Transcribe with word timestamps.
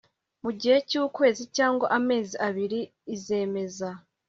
mu 0.43 0.51
gihe 0.59 0.77
cyukwezi 0.89 1.43
cyangwa 1.57 1.85
amezi 1.97 2.35
abiri 2.47 2.79
izemeza 3.15 3.89